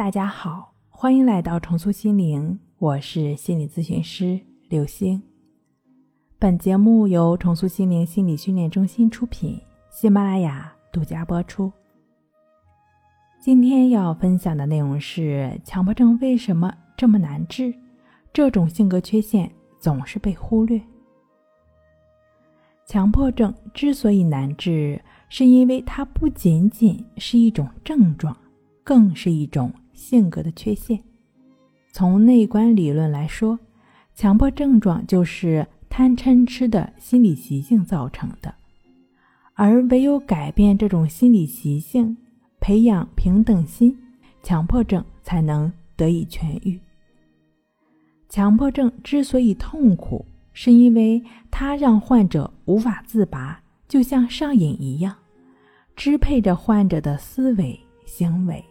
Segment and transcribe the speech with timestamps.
[0.00, 5.22] 大家好，欢迎来到重塑心灵，我是心理咨询师刘星。
[6.38, 9.60] 本节目由重塑心灵心理训练中心出品，
[9.90, 11.70] 喜马拉雅独家播出。
[13.38, 17.74] 今天要分享的内容是：强迫症为什么这么难治？
[18.32, 20.80] 这种性格缺陷总是被忽略。
[22.86, 24.98] 强迫症之所以难治，
[25.28, 28.34] 是因为它不仅仅是一种症状，
[28.82, 29.70] 更是一种。
[30.00, 30.98] 性格的缺陷，
[31.92, 33.58] 从内观理论来说，
[34.14, 38.54] 强迫症状就是贪嗔痴的心理习性造成的，
[39.52, 42.16] 而唯有改变这种心理习性，
[42.60, 43.94] 培养平等心，
[44.42, 46.80] 强迫症才能得以痊愈。
[48.30, 50.24] 强迫症之所以痛苦，
[50.54, 55.14] 是因为它让患者无法自拔，就像上瘾一样，
[55.94, 58.64] 支配着患者的思维行为。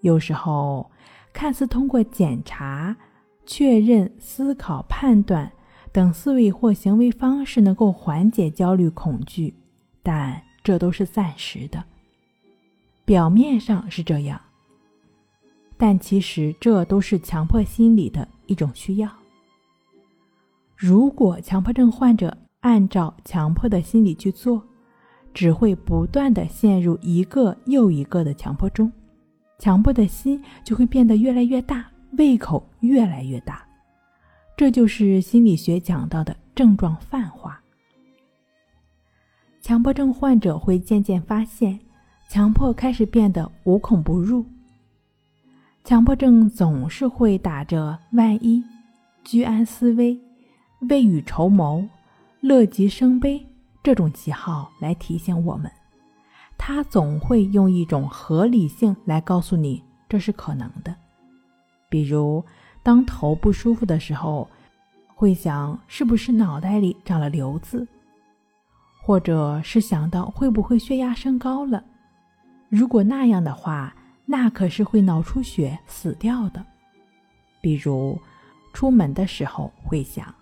[0.00, 0.90] 有时候，
[1.32, 2.96] 看似通过检查、
[3.46, 5.50] 确认、思考、判断
[5.92, 9.54] 等思维或行为方式能够缓解焦虑恐惧，
[10.02, 11.82] 但这都是暂时的。
[13.04, 14.40] 表面上是这样，
[15.76, 19.10] 但其实这都是强迫心理的一种需要。
[20.76, 24.62] 如果强迫症患者按照强迫的心理去做，
[25.32, 28.92] 只会不断的陷入一个又一个的强迫中。
[29.58, 33.66] 强迫的心就会变得越来越大，胃口越来越大，
[34.56, 37.60] 这就是心理学讲到的症状泛化。
[39.60, 41.78] 强迫症患者会渐渐发现，
[42.28, 44.46] 强迫开始变得无孔不入。
[45.82, 48.62] 强迫症总是会打着“万一”、
[49.24, 50.18] “居安思危”、
[50.88, 51.84] “未雨绸缪”、
[52.40, 53.44] “乐极生悲”
[53.82, 55.70] 这种旗号来提醒我们。
[56.58, 60.94] 他总会用一种合理性来告诉你这是可能的，
[61.88, 62.44] 比如
[62.82, 64.46] 当头不舒服的时候，
[65.14, 67.86] 会想是不是脑袋里长了瘤子，
[69.02, 71.82] 或者是想到会不会血压升高了，
[72.68, 73.94] 如果那样的话，
[74.26, 76.64] 那可是会脑出血死掉的。
[77.62, 78.20] 比如
[78.74, 80.34] 出门的时候会想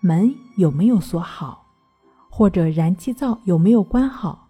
[0.00, 1.66] 门有没有锁好，
[2.28, 4.47] 或者燃气灶有没有关好。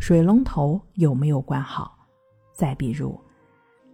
[0.00, 1.96] 水龙头有没有关好？
[2.54, 3.20] 再比如，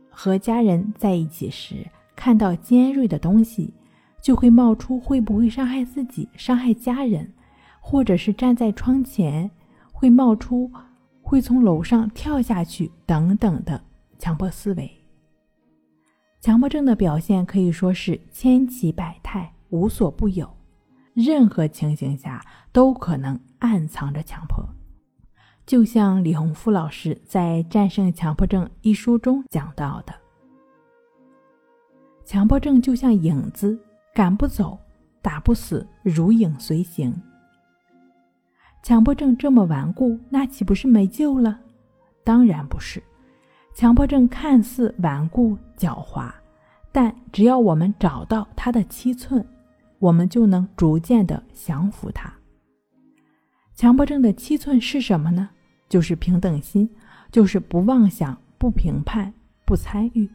[0.08, 1.84] 和家人在一起时，
[2.14, 3.74] 看到尖锐的东西，
[4.22, 7.34] 就会冒出会不会伤害自己、伤害家人，
[7.80, 9.50] 或者是站在窗前，
[9.92, 10.70] 会冒出
[11.20, 13.82] 会从楼上跳下去等等的
[14.16, 14.88] 强迫思维。
[16.40, 20.48] 强迫症的表现可以说是千奇百态、无所不有，
[21.14, 22.40] 任何情形下
[22.70, 24.64] 都可能暗藏着强迫。
[25.66, 30.15] 就像李洪福老师在《战胜强迫症》一书中讲到的，
[32.25, 33.77] 强迫症就像影子，
[34.15, 34.78] 赶不走，
[35.21, 37.12] 打不死，如影随形。
[38.81, 41.59] 强迫症这么顽固，那岂不是没救了？
[42.22, 43.03] 当然不是。
[43.75, 46.31] 强迫症看似顽固狡猾，
[46.93, 49.44] 但只要我们找到它的七寸，
[49.98, 52.33] 我们就能逐渐的降服它。
[53.76, 55.50] 强迫症的七寸是什么呢？
[55.87, 56.88] 就是平等心，
[57.31, 59.32] 就是不妄想、不评判、
[59.66, 60.26] 不参与。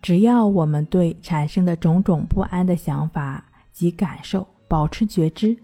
[0.00, 5.56] 只要我们对产生的种种不安的想法及感受保持觉知，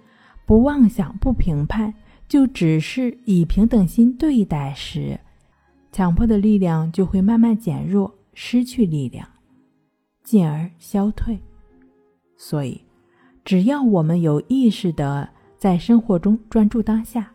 [0.44, 1.94] 不妄想、不评判，
[2.26, 5.20] 就只是以平等心对待时，
[5.92, 9.28] 强迫的力量就会慢慢减弱，失去力量，
[10.24, 11.38] 进而消退。
[12.36, 12.82] 所以，
[13.44, 17.30] 只要我们有意识的在生活中专注当下。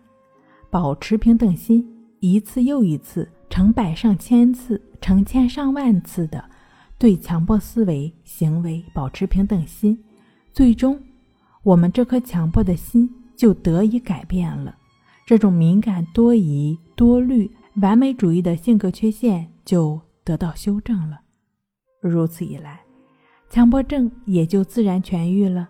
[0.69, 1.85] 保持平等心，
[2.21, 6.43] 一次又一次，成百上千次，成千上万次的
[6.97, 10.01] 对强迫思维行为保持平等心，
[10.53, 10.97] 最终，
[11.63, 14.77] 我们这颗强迫的心就得以改变了。
[15.25, 21.19] 这种敏感、多疑、多虑、完美主义的性格缺陷就得到修正了。
[21.99, 22.79] 如此一来，
[23.49, 25.67] 强迫症也就自然痊愈了。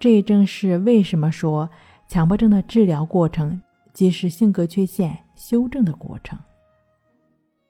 [0.00, 1.70] 这也正是为什么说
[2.12, 3.58] 强迫症的治疗过程。
[3.94, 6.38] 即是性格缺陷修正的过程。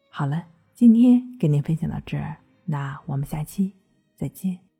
[0.08, 3.72] 好了，今天给您分享到这儿，那我们下期
[4.16, 4.71] 再见。